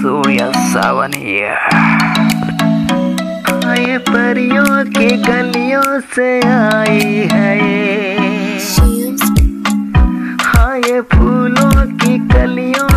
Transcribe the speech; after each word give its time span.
सूर्य 0.00 0.50
सावन 0.72 1.14
आए 3.68 3.96
परियों 4.08 4.84
की 4.94 5.08
गलियों 5.22 6.00
से 6.14 6.28
आई 6.48 7.26
है 7.32 7.56
हाय 10.44 11.00
फूलों 11.14 11.72
की 11.96 12.18
कलियों 12.28 12.87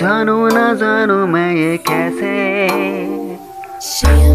जानू 0.00 0.36
ना 0.48 0.72
जानू 0.74 1.14
मैं 1.26 1.54
ये 1.54 1.76
कैसे? 1.88 2.32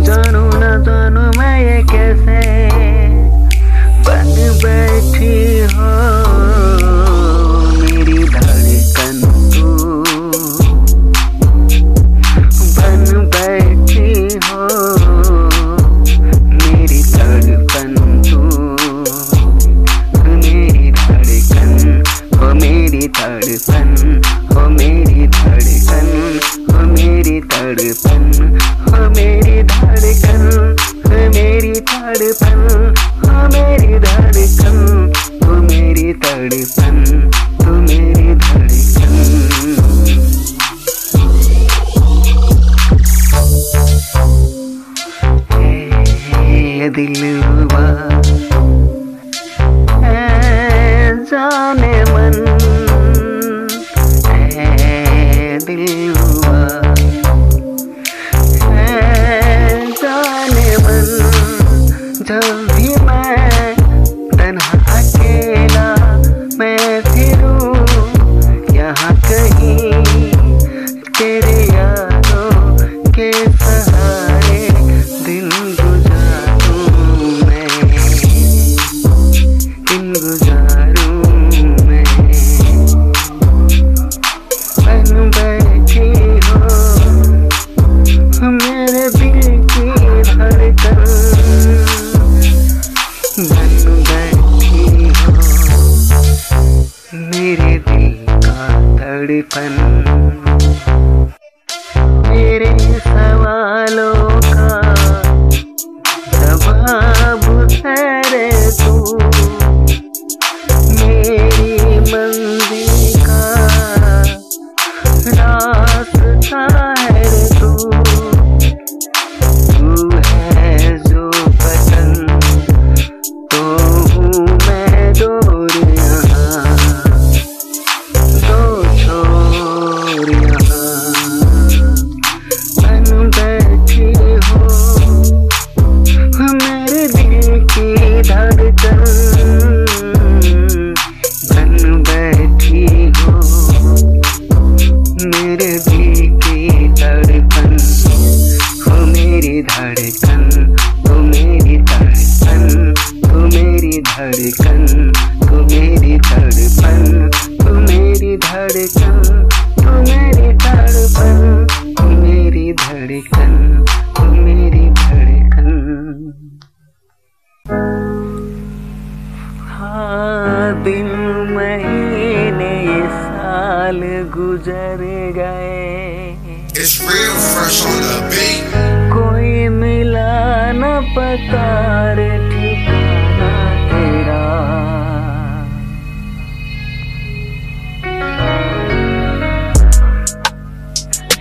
जानू 0.08 0.44
ना 0.60 0.72
जानू 0.86 1.22
मैं 1.40 1.56
ये 1.62 1.82
कैसे? 1.92 2.40
बन 4.08 4.34
बैठी 4.64 5.45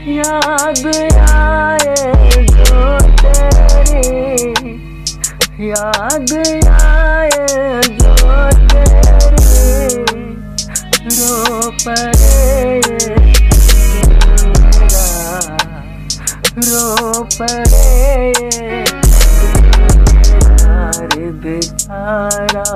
याद 0.06 0.86
आए 1.18 1.94
जो 2.50 2.80
तेरी 3.20 4.74
याद 5.68 6.32
आए 6.70 7.46
जो 8.00 8.50
तेरी 8.72 9.24
रो 11.16 11.70
पड़े 11.86 12.80
रो 16.58 17.22
पड़े 17.38 17.84
बेचारा। 21.44 22.68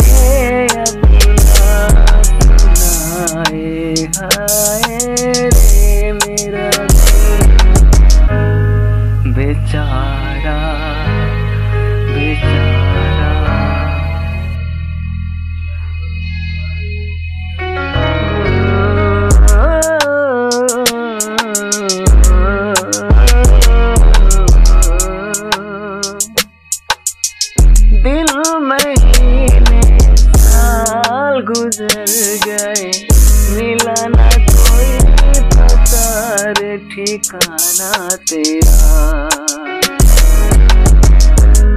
तेरा। 38.30 39.28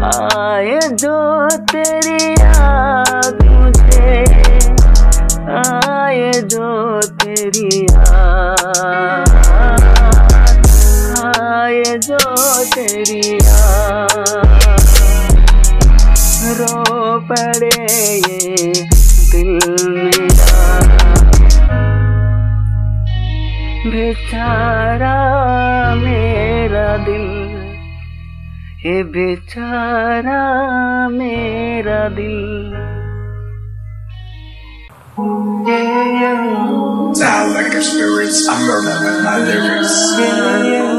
आए 0.05 0.79
जो 1.01 1.17
तेरी 1.71 2.35
बेचारा 29.03 30.41
मेरा 31.09 32.07
दिल 32.09 32.99
Sounds 37.19 37.53
like 37.53 37.73
a 37.73 37.83
spirit's 37.83 38.47
umbrella 38.47 38.95
with 39.03 39.23
my 39.25 39.37
lyrics. 39.39 40.98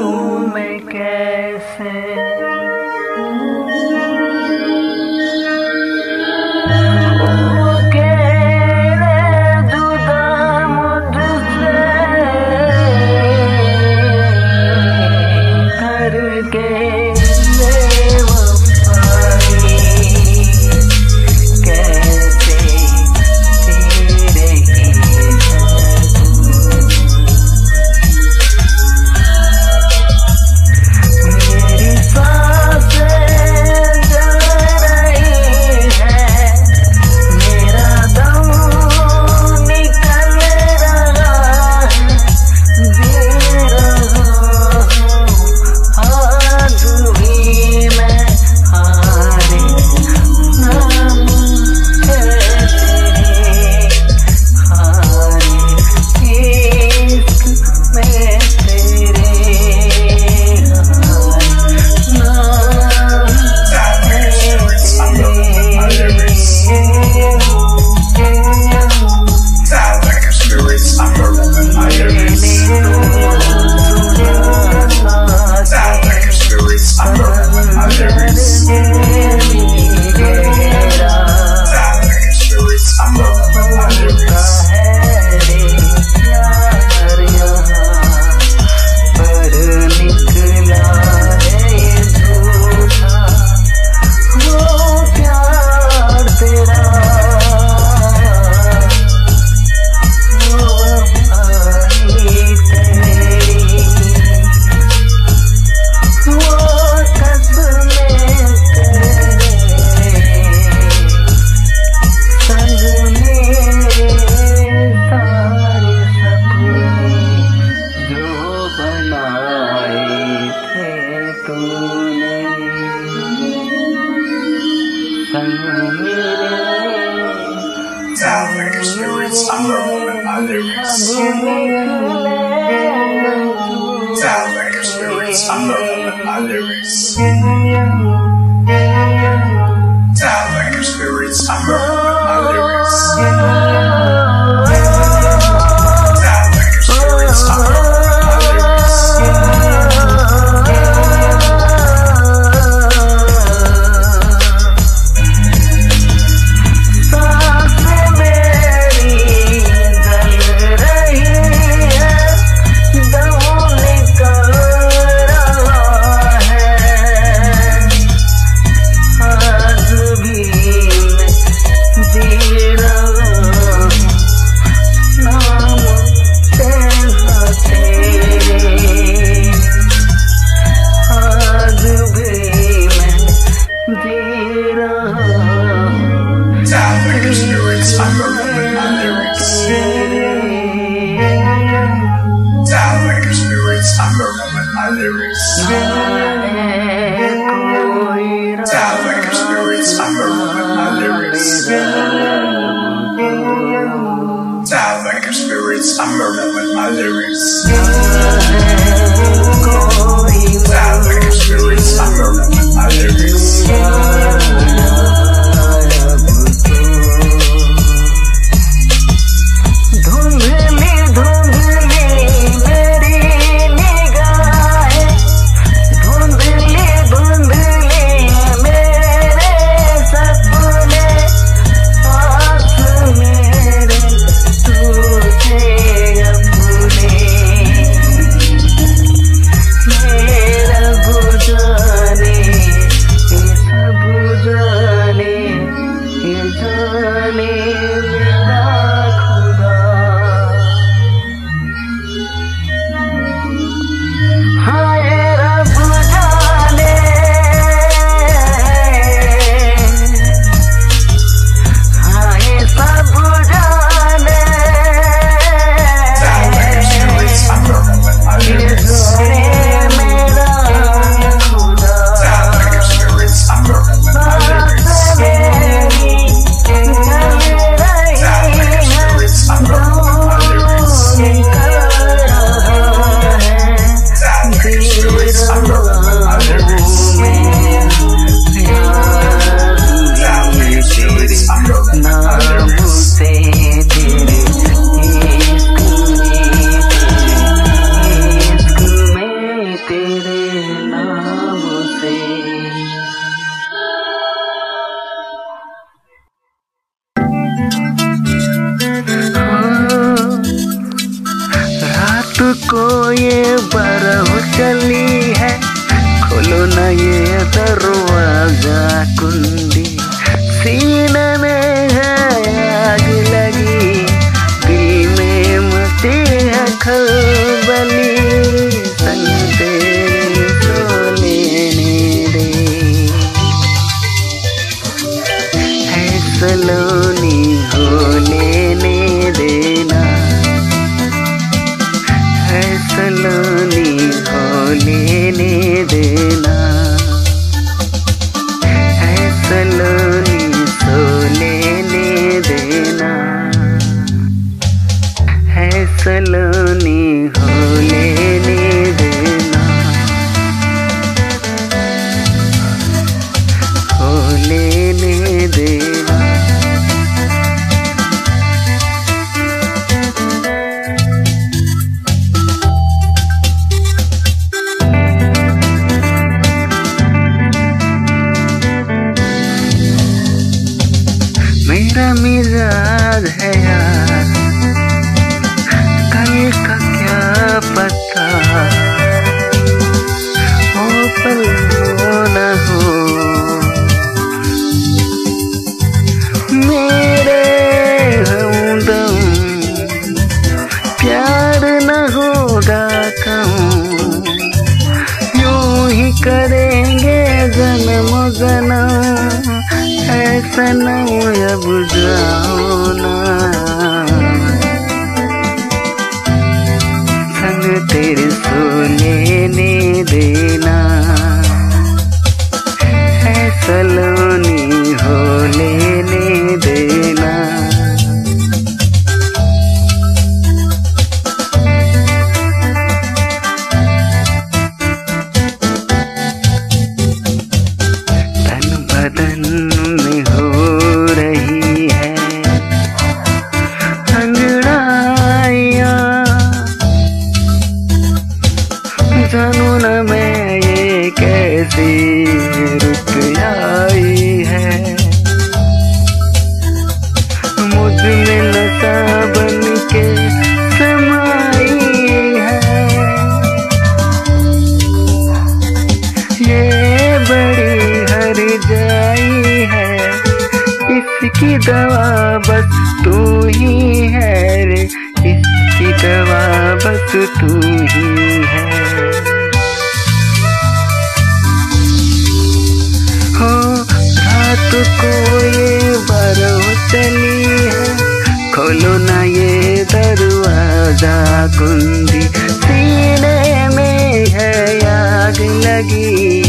कुंदी 491.46 492.20
सीने 492.48 493.68
में 493.68 494.26
है 494.26 494.76
आग 494.87 495.40
लगी। 495.40 496.42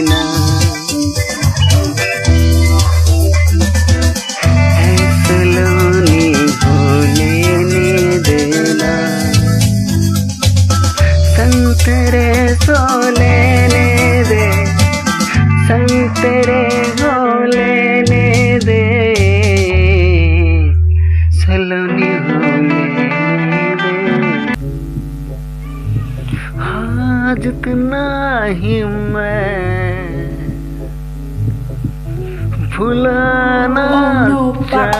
Bye. 34.68 34.99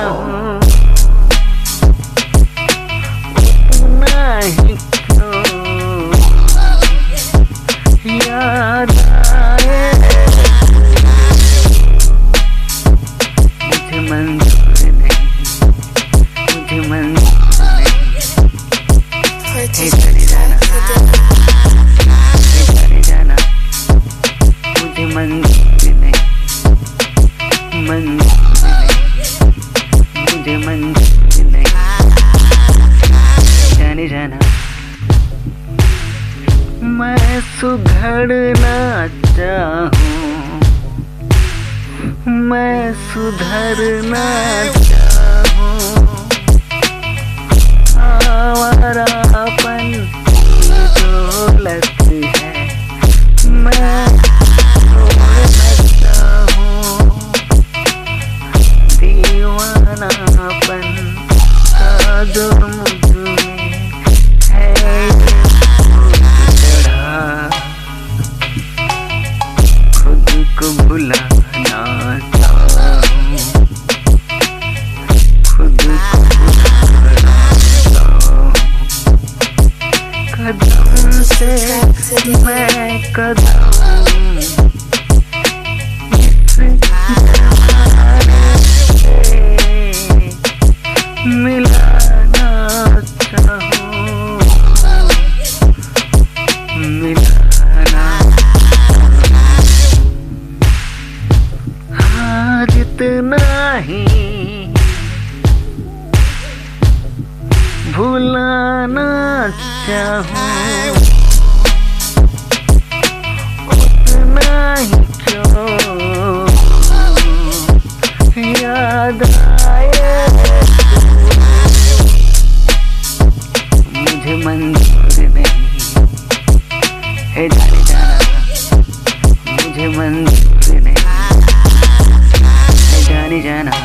जो 133.43 133.51
है 133.51 133.63
ना 133.63 133.80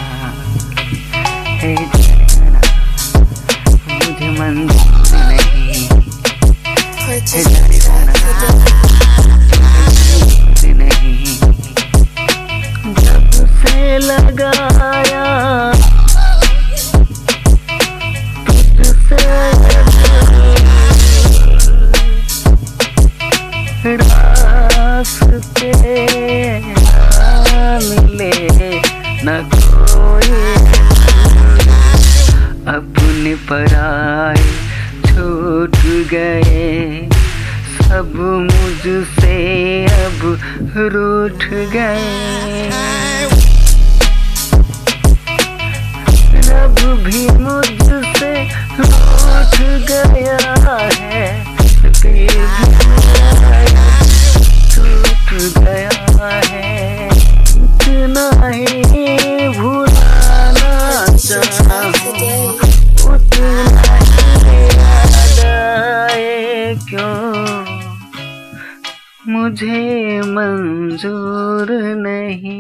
मुझे 69.56 70.22
मंजूर 70.22 71.72
नहीं। 71.96 72.60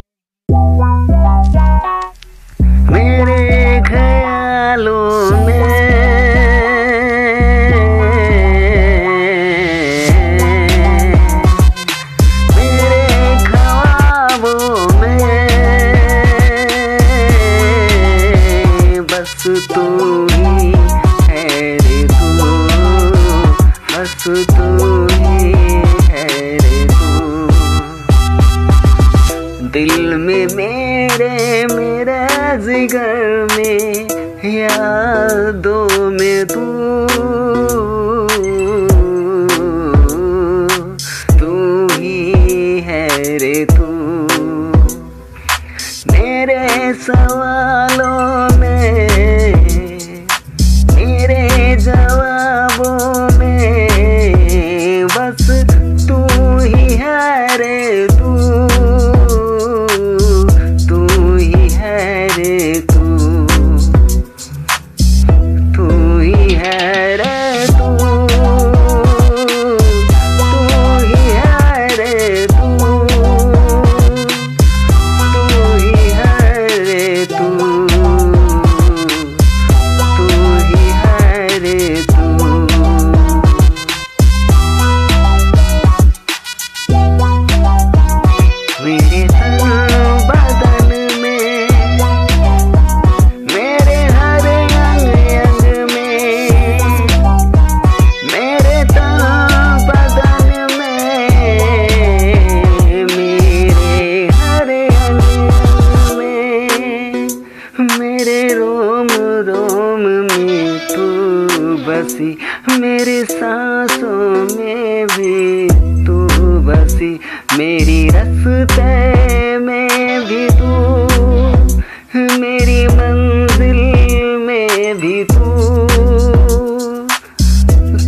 भी 124.93 125.23
तू 125.23 125.45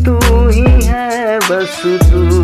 तू 0.06 0.48
ही 0.50 0.86
है 0.86 1.40
बस 1.40 1.82
तू। 1.86 2.37